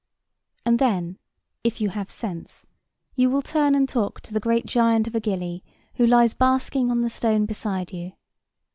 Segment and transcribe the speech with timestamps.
[0.65, 1.19] And then,
[1.63, 2.65] if you have sense,
[3.13, 5.63] you will turn and talk to the great giant of a gilly
[5.97, 8.13] who lies basking on the stone beside you.